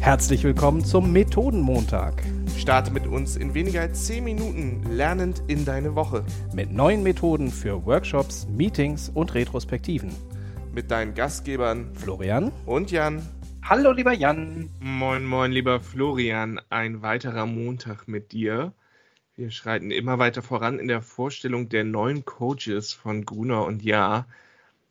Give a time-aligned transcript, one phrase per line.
[0.00, 2.22] Herzlich willkommen zum Methodenmontag.
[2.56, 6.24] Starte mit uns in weniger als 10 Minuten lernend in deine Woche.
[6.54, 10.14] Mit neuen Methoden für Workshops, Meetings und Retrospektiven.
[10.72, 13.26] Mit deinen Gastgebern Florian und Jan.
[13.62, 14.70] Hallo, lieber Jan.
[14.78, 16.60] Moin, moin, lieber Florian.
[16.70, 18.72] Ein weiterer Montag mit dir.
[19.34, 24.26] Wir schreiten immer weiter voran in der Vorstellung der neuen Coaches von Gruner und Ja.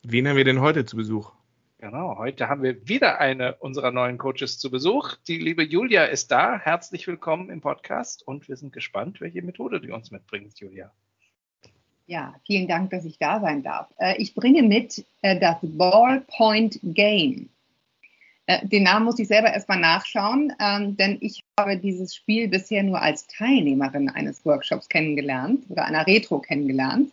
[0.04, 1.32] Wen haben wir denn heute zu Besuch?
[1.78, 5.18] Genau, heute haben wir wieder eine unserer neuen Coaches zu Besuch.
[5.28, 6.58] Die liebe Julia ist da.
[6.58, 10.94] Herzlich willkommen im Podcast und wir sind gespannt, welche Methode du uns mitbringst, Julia.
[12.08, 13.90] Ja, vielen Dank, dass ich da sein darf.
[13.98, 17.50] Äh, ich bringe mit äh, das Ballpoint Game.
[18.46, 22.84] Äh, den Namen muss ich selber erstmal nachschauen, ähm, denn ich habe dieses Spiel bisher
[22.84, 27.12] nur als Teilnehmerin eines Workshops kennengelernt oder einer Retro kennengelernt.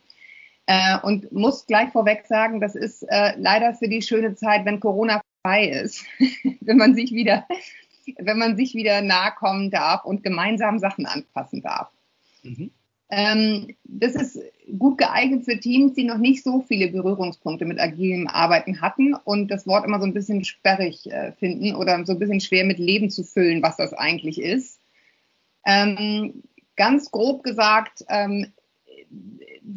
[0.66, 4.80] Äh, und muss gleich vorweg sagen, das ist äh, leider für die schöne Zeit, wenn
[4.80, 6.04] Corona vorbei ist,
[6.60, 7.46] wenn man sich wieder,
[8.18, 11.88] wenn man sich wieder nahe kommen darf und gemeinsam Sachen anpassen darf.
[12.42, 12.70] Mhm.
[13.14, 14.40] Ähm, das ist
[14.78, 19.48] gut geeignet für Teams, die noch nicht so viele Berührungspunkte mit agilem Arbeiten hatten und
[19.48, 22.78] das Wort immer so ein bisschen sperrig äh, finden oder so ein bisschen schwer mit
[22.78, 24.80] Leben zu füllen, was das eigentlich ist.
[25.66, 26.42] Ähm,
[26.76, 28.46] ganz grob gesagt, ähm,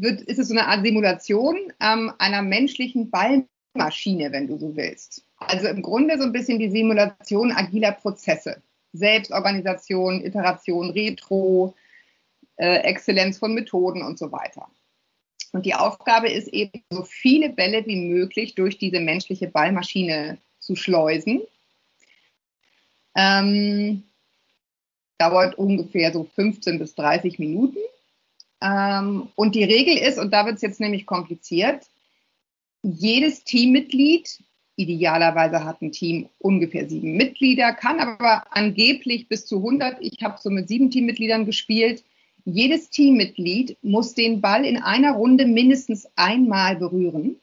[0.02, 5.24] wird, ist es so eine Art Simulation ähm, einer menschlichen Ballmaschine, wenn du so willst.
[5.38, 8.62] Also im Grunde so ein bisschen die Simulation agiler Prozesse.
[8.94, 11.76] Selbstorganisation, Iteration, Retro,
[12.58, 14.68] äh, Exzellenz von Methoden und so weiter.
[15.52, 20.76] Und die Aufgabe ist eben, so viele Bälle wie möglich durch diese menschliche Ballmaschine zu
[20.76, 21.42] schleusen.
[23.16, 24.04] Ähm,
[25.18, 27.78] dauert ungefähr so 15 bis 30 Minuten.
[28.66, 31.86] Ähm, und die Regel ist, und da wird es jetzt nämlich kompliziert,
[32.82, 34.40] jedes Teammitglied,
[34.76, 40.38] idealerweise hat ein Team ungefähr sieben Mitglieder, kann aber angeblich bis zu 100, ich habe
[40.40, 42.04] so mit sieben Teammitgliedern gespielt,
[42.44, 47.38] jedes Teammitglied muss den Ball in einer Runde mindestens einmal berühren.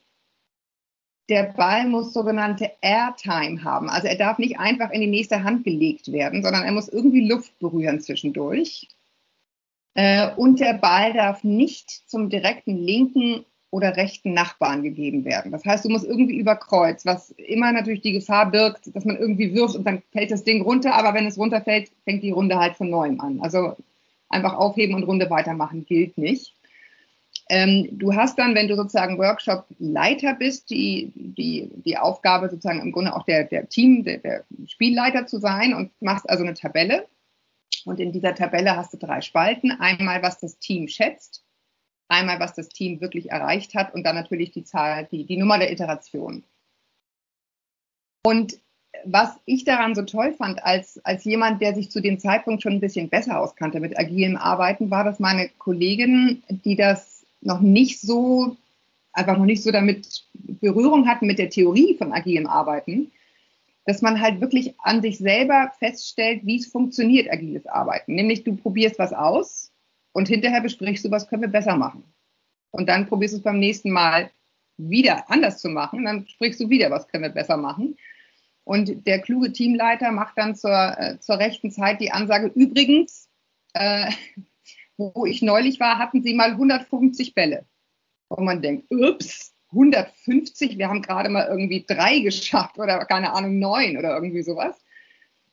[1.28, 3.88] Der Ball muss sogenannte Airtime haben.
[3.88, 7.26] Also er darf nicht einfach in die nächste Hand gelegt werden, sondern er muss irgendwie
[7.26, 8.88] Luft berühren zwischendurch.
[9.94, 15.50] Äh, und der Ball darf nicht zum direkten linken oder rechten Nachbarn gegeben werden.
[15.50, 19.16] Das heißt, du musst irgendwie über Kreuz, was immer natürlich die Gefahr birgt, dass man
[19.16, 22.58] irgendwie wirft und dann fällt das Ding runter, aber wenn es runterfällt, fängt die Runde
[22.58, 23.40] halt von neuem an.
[23.40, 23.76] Also
[24.28, 26.54] einfach aufheben und Runde weitermachen gilt nicht.
[27.48, 32.92] Ähm, du hast dann, wenn du sozusagen Workshop-Leiter bist, die, die, die Aufgabe sozusagen im
[32.92, 37.06] Grunde auch der, der Team, der, der Spielleiter zu sein und machst also eine Tabelle
[37.84, 39.72] und in dieser Tabelle hast du drei Spalten.
[39.72, 41.44] Einmal, was das Team schätzt,
[42.08, 45.58] einmal, was das Team wirklich erreicht hat und dann natürlich die Zahl, die, die Nummer
[45.58, 46.44] der Iteration.
[48.24, 48.58] Und
[49.04, 52.74] was ich daran so toll fand, als, als jemand, der sich zu dem Zeitpunkt schon
[52.74, 58.00] ein bisschen besser auskannte mit agilem Arbeiten, war, dass meine Kolleginnen, die das noch nicht
[58.00, 58.56] so,
[59.12, 63.10] einfach noch nicht so damit Berührung hatten mit der Theorie von agilem Arbeiten,
[63.84, 68.14] dass man halt wirklich an sich selber feststellt, wie es funktioniert, agiles Arbeiten.
[68.14, 69.72] Nämlich du probierst was aus
[70.12, 72.04] und hinterher besprichst du, was können wir besser machen.
[72.70, 74.30] Und dann probierst du es beim nächsten Mal
[74.76, 76.04] wieder anders zu machen.
[76.04, 77.96] Dann sprichst du wieder, was können wir besser machen.
[78.64, 83.28] Und der kluge Teamleiter macht dann zur, äh, zur rechten Zeit die Ansage, übrigens,
[83.74, 84.10] äh,
[84.96, 87.66] wo ich neulich war, hatten sie mal 150 Bälle.
[88.28, 93.58] Und man denkt, ups, 150, wir haben gerade mal irgendwie drei geschafft oder keine Ahnung,
[93.58, 94.76] neun oder irgendwie sowas.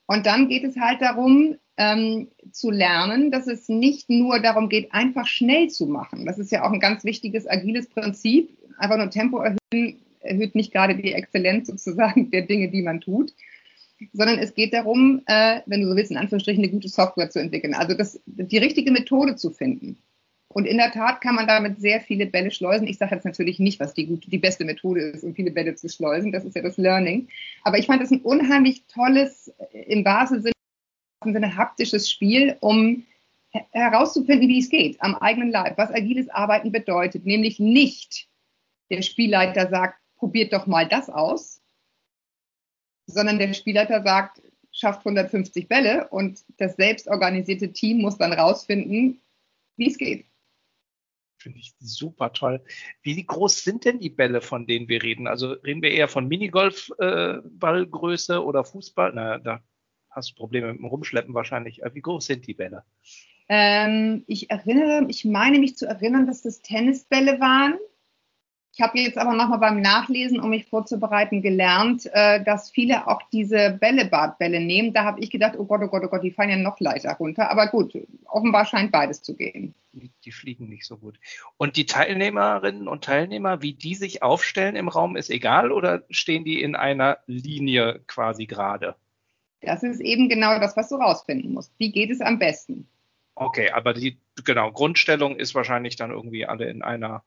[0.06, 4.94] Und dann geht es halt darum, ähm, zu lernen, dass es nicht nur darum geht,
[4.94, 6.26] einfach schnell zu machen.
[6.26, 8.50] Das ist ja auch ein ganz wichtiges agiles Prinzip.
[8.78, 13.34] Einfach nur Tempo erhöhen erhöht nicht gerade die Exzellenz sozusagen der Dinge, die man tut,
[14.14, 17.40] sondern es geht darum, äh, wenn du so willst, in Anführungsstrichen eine gute Software zu
[17.40, 17.74] entwickeln.
[17.74, 19.98] Also das, die richtige Methode zu finden.
[20.52, 22.88] Und in der Tat kann man damit sehr viele Bälle schleusen.
[22.88, 25.76] Ich sage jetzt natürlich nicht, was die, gute, die beste Methode ist, um viele Bälle
[25.76, 26.32] zu schleusen.
[26.32, 27.28] Das ist ja das Learning.
[27.64, 33.06] Aber ich fand das ein unheimlich tolles, äh, im wahrsten Sinne haptisches Spiel, um
[33.72, 37.26] herauszufinden, wie es geht, am eigenen Leib, was agiles Arbeiten bedeutet.
[37.26, 38.28] Nämlich nicht,
[38.90, 41.62] der Spielleiter sagt, probiert doch mal das aus,
[43.08, 44.42] sondern der Spielleiter sagt,
[44.72, 49.20] schafft 150 Bälle und das selbstorganisierte Team muss dann rausfinden,
[49.78, 50.29] wie es geht.
[51.40, 52.62] Finde ich super toll.
[53.02, 55.26] Wie groß sind denn die Bälle, von denen wir reden?
[55.26, 59.14] Also reden wir eher von Minigolf-Ballgröße äh, oder Fußball?
[59.16, 59.64] Na, da
[60.10, 61.82] hast du Probleme mit dem Rumschleppen wahrscheinlich.
[61.94, 62.84] Wie groß sind die Bälle?
[63.48, 67.76] Ähm, ich erinnere, ich meine mich zu erinnern, dass das Tennisbälle waren.
[68.80, 73.22] Ich habe jetzt aber nochmal beim Nachlesen, um mich vorzubereiten, gelernt, äh, dass viele auch
[73.30, 74.94] diese Bällebadbälle nehmen.
[74.94, 77.12] Da habe ich gedacht, oh Gott, oh Gott, oh Gott, die fallen ja noch leiser
[77.12, 77.52] runter.
[77.52, 77.92] Aber gut,
[78.24, 79.76] offenbar scheint beides zu gehen.
[79.92, 81.20] Die, die fliegen nicht so gut.
[81.58, 86.46] Und die Teilnehmerinnen und Teilnehmer, wie die sich aufstellen im Raum, ist egal oder stehen
[86.46, 88.96] die in einer Linie quasi gerade?
[89.60, 91.74] Das ist eben genau das, was du rausfinden musst.
[91.80, 92.88] Wie geht es am besten?
[93.36, 97.24] Okay, aber die genau Grundstellung ist wahrscheinlich dann irgendwie alle in einer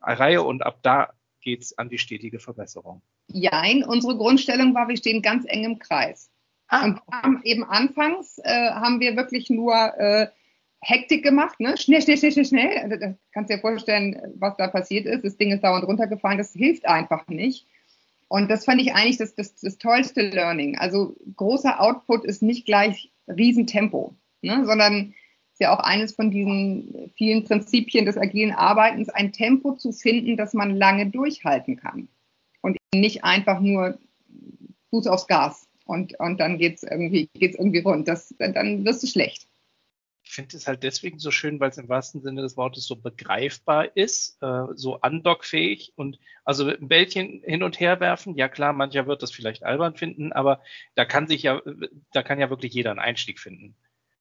[0.00, 3.02] Reihe und ab da geht es an die stetige Verbesserung.
[3.28, 6.30] Jein, unsere Grundstellung war, wir stehen ganz eng im Kreis.
[6.68, 10.28] Ah, und haben eben anfangs äh, haben wir wirklich nur äh,
[10.80, 11.76] Hektik gemacht, ne?
[11.76, 12.78] Schnell, schnell, schnell, schnell, schnell.
[12.78, 15.24] Also, das kannst du dir vorstellen, was da passiert ist.
[15.24, 16.38] Das Ding ist dauernd runtergefallen.
[16.38, 17.66] Das hilft einfach nicht.
[18.28, 20.76] Und das fand ich eigentlich das, das, das tollste Learning.
[20.78, 24.64] Also großer Output ist nicht gleich Riesentempo, ne?
[24.66, 25.14] sondern
[25.58, 30.36] ist ja auch eines von diesen vielen Prinzipien des agilen Arbeitens, ein Tempo zu finden,
[30.36, 32.06] das man lange durchhalten kann.
[32.60, 33.98] Und nicht einfach nur
[34.90, 38.06] Fuß aufs Gas und, und dann geht's irgendwie, geht's irgendwie rund.
[38.06, 39.48] Das, dann wirst du schlecht.
[40.22, 42.94] Ich finde es halt deswegen so schön, weil es im wahrsten Sinne des Wortes so
[42.94, 48.36] begreifbar ist, äh, so andockfähig und also ein Bällchen hin und her werfen.
[48.36, 50.60] Ja klar, mancher wird das vielleicht albern finden, aber
[50.94, 51.60] da kann sich ja,
[52.12, 53.74] da kann ja wirklich jeder einen Einstieg finden.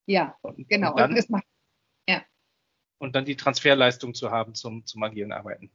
[0.08, 0.92] Ja, und, genau.
[0.92, 1.44] Und dann, und, macht,
[2.10, 2.24] ja.
[2.98, 5.70] und dann die Transferleistung zu haben zum, zum agilen Arbeiten.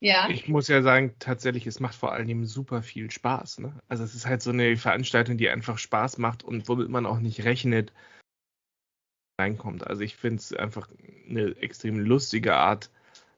[0.00, 0.28] Ja.
[0.28, 3.60] Ich muss ja sagen, tatsächlich, es macht vor allem super viel Spaß.
[3.60, 3.72] Ne?
[3.88, 7.18] Also es ist halt so eine Veranstaltung, die einfach Spaß macht und womit man auch
[7.18, 7.92] nicht rechnet,
[9.40, 9.86] reinkommt.
[9.86, 10.88] Also ich finde es einfach
[11.28, 12.90] eine extrem lustige Art,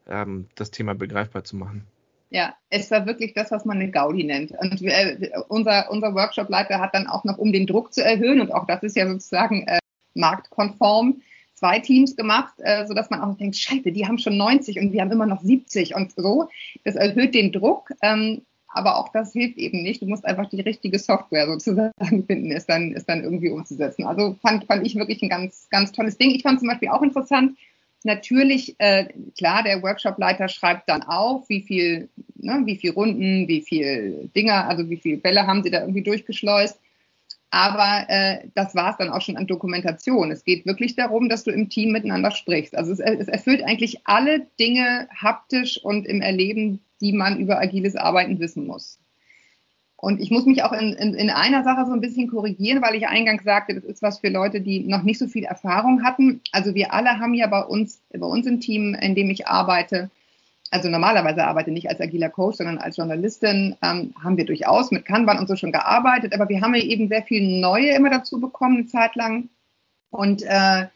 [0.07, 1.87] ähm, das Thema begreifbar zu machen.
[2.31, 4.53] Ja, es war wirklich das, was man eine Gaudi nennt.
[4.53, 8.53] Und äh, unser, unser Workshop-Leiter hat dann auch noch, um den Druck zu erhöhen, und
[8.53, 9.79] auch das ist ja sozusagen äh,
[10.15, 11.23] marktkonform
[11.55, 15.01] zwei Teams gemacht, äh, sodass man auch denkt, scheiße, die haben schon 90 und wir
[15.01, 16.49] haben immer noch 70 und so.
[16.85, 20.03] Das erhöht den Druck, ähm, aber auch das hilft eben nicht.
[20.03, 21.93] Du musst einfach die richtige Software sozusagen
[22.27, 24.07] finden, ist dann, ist dann irgendwie umzusetzen.
[24.07, 26.31] Also fand, fand ich wirklich ein ganz, ganz tolles Ding.
[26.31, 27.57] Ich fand zum Beispiel auch interessant,
[28.05, 29.07] natürlich, äh,
[29.37, 34.69] klar, der Workshopleiter schreibt dann auf, wie viel, ne, wie viel Runden, wie viel Dinger,
[34.69, 36.79] also wie viele Bälle haben sie da irgendwie durchgeschleust.
[37.51, 40.31] Aber äh, das war es dann auch schon an Dokumentation.
[40.31, 42.77] Es geht wirklich darum, dass du im Team miteinander sprichst.
[42.77, 47.97] Also es, es, erfüllt eigentlich alle Dinge haptisch und im Erleben, die man über agiles
[47.97, 48.99] Arbeiten wissen muss.
[49.97, 52.95] Und ich muss mich auch in, in, in einer Sache so ein bisschen korrigieren, weil
[52.95, 56.41] ich eingangs sagte, das ist was für Leute, die noch nicht so viel Erfahrung hatten.
[56.53, 60.11] Also wir alle haben ja bei uns, bei uns im Team, in dem ich arbeite,
[60.71, 65.05] also normalerweise arbeite nicht als agiler Coach, sondern als Journalistin, ähm, haben wir durchaus mit
[65.05, 68.39] Kanban und so schon gearbeitet, aber wir haben ja eben sehr viel Neue immer dazu
[68.41, 69.49] bekommen, eine Zeit lang.
[70.11, 70.87] Und äh,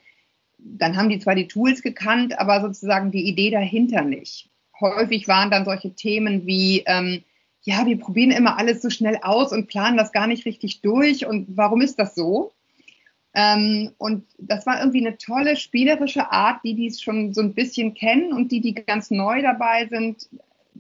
[0.59, 4.49] dann haben die zwar die Tools gekannt, aber sozusagen die Idee dahinter nicht.
[4.81, 7.23] Häufig waren dann solche Themen wie, ähm,
[7.63, 11.27] ja, wir probieren immer alles so schnell aus und planen das gar nicht richtig durch.
[11.27, 12.53] Und warum ist das so?
[13.35, 17.55] Ähm, und das war irgendwie eine tolle spielerische Art, die die es schon so ein
[17.55, 20.29] bisschen kennen und die, die ganz neu dabei sind,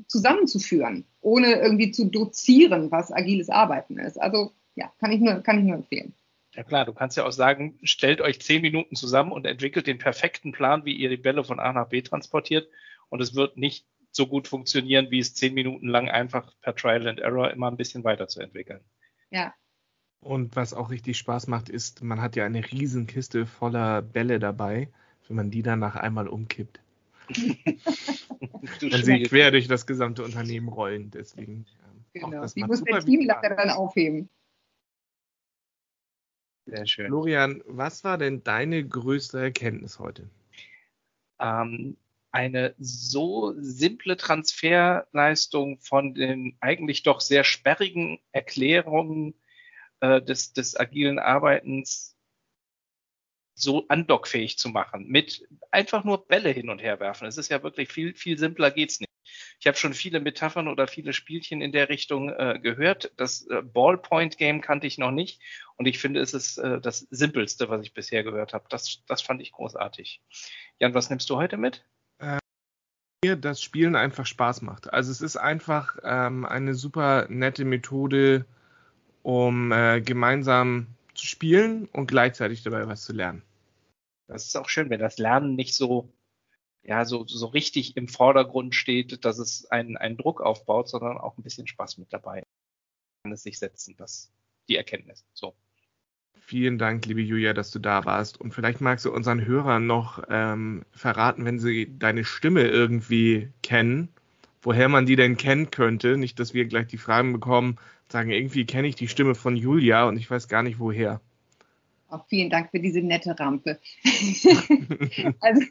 [0.06, 4.20] zusammenzuführen, ohne irgendwie zu dozieren, was agiles Arbeiten ist.
[4.20, 6.14] Also ja, kann ich nur, kann ich nur empfehlen.
[6.54, 9.98] Ja klar, du kannst ja auch sagen, stellt euch zehn Minuten zusammen und entwickelt den
[9.98, 12.69] perfekten Plan, wie ihr die Bälle von A nach B transportiert.
[13.08, 17.08] Und es wird nicht so gut funktionieren, wie es zehn Minuten lang einfach per Trial
[17.08, 18.81] and Error immer ein bisschen weiterzuentwickeln.
[19.31, 19.55] Ja,
[20.22, 24.38] und was auch richtig Spaß macht, ist, man hat ja eine riesen Kiste voller Bälle
[24.38, 24.88] dabei,
[25.26, 26.81] wenn man die danach einmal umkippt.
[27.29, 31.10] und sie quer durch das gesamte Unternehmen rollen.
[31.10, 32.46] Deswegen ähm, genau.
[32.46, 34.29] Die muss der Teamleiter dann aufheben.
[36.67, 37.08] Sehr schön.
[37.08, 40.31] Florian, was war denn deine größte Erkenntnis heute?
[41.41, 41.96] Ähm,
[42.31, 49.34] eine so simple Transferleistung von den eigentlich doch sehr sperrigen Erklärungen
[50.02, 52.16] äh, des, des agilen Arbeitens
[53.54, 57.26] so andockfähig zu machen, mit einfach nur Bälle hin und her werfen.
[57.26, 59.08] Es ist ja wirklich viel, viel simpler geht's nicht.
[59.60, 63.12] Ich habe schon viele Metaphern oder viele Spielchen in der Richtung äh, gehört.
[63.16, 65.40] Das äh, Ballpoint-Game kannte ich noch nicht
[65.76, 68.64] und ich finde, es ist äh, das simpelste, was ich bisher gehört habe.
[68.68, 70.20] Das, das fand ich großartig.
[70.80, 71.84] Jan, was nimmst du heute mit?
[72.18, 74.92] Äh, das Spielen einfach Spaß macht.
[74.92, 78.46] Also es ist einfach ähm, eine super nette Methode,
[79.22, 83.43] um äh, gemeinsam zu spielen und gleichzeitig dabei was zu lernen.
[84.26, 86.12] Das ist auch schön, wenn das Lernen nicht so,
[86.82, 91.36] ja, so, so richtig im Vordergrund steht, dass es einen, einen Druck aufbaut, sondern auch
[91.36, 92.43] ein bisschen Spaß mit dabei.
[93.22, 94.32] Kann es sich setzen, das,
[94.69, 95.24] die Erkenntnis.
[95.34, 95.55] So.
[96.34, 98.41] Vielen Dank, liebe Julia, dass du da warst.
[98.41, 104.08] Und vielleicht magst du unseren Hörern noch ähm, verraten, wenn sie deine Stimme irgendwie kennen,
[104.62, 106.16] woher man die denn kennen könnte.
[106.16, 107.76] Nicht, dass wir gleich die Fragen bekommen,
[108.08, 111.20] sagen, irgendwie kenne ich die Stimme von Julia und ich weiß gar nicht woher.
[112.08, 113.78] Auch vielen Dank für diese nette Rampe.
[115.40, 115.62] also,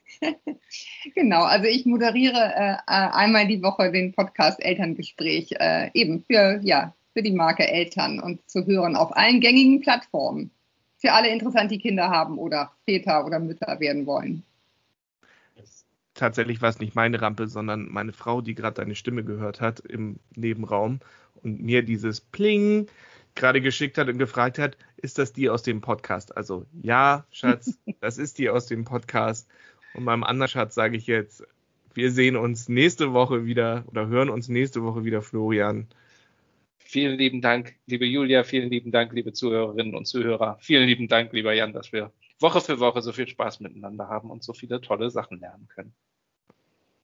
[1.14, 6.96] genau, also ich moderiere äh, einmal die Woche den Podcast Elterngespräch, äh, eben für, ja,
[7.14, 10.50] für die Marke Eltern und zu hören auf allen gängigen Plattformen.
[10.98, 14.44] Für alle interessant, die Kinder haben oder Väter oder Mütter werden wollen.
[16.22, 19.80] Tatsächlich war es nicht meine Rampe, sondern meine Frau, die gerade deine Stimme gehört hat
[19.80, 21.00] im Nebenraum
[21.42, 22.86] und mir dieses Pling
[23.34, 26.38] gerade geschickt hat und gefragt hat, ist das die aus dem Podcast?
[26.38, 29.50] Also ja, Schatz, das ist die aus dem Podcast.
[29.96, 31.44] Und meinem anderen Schatz sage ich jetzt,
[31.96, 35.88] wir sehen uns nächste Woche wieder oder hören uns nächste Woche wieder, Florian.
[36.78, 40.60] Vielen lieben Dank, liebe Julia, vielen lieben Dank, liebe Zuhörerinnen und Zuhörer.
[40.62, 44.30] Vielen lieben Dank, lieber Jan, dass wir Woche für Woche so viel Spaß miteinander haben
[44.30, 45.96] und so viele tolle Sachen lernen können.